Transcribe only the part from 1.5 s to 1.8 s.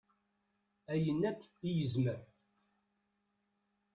i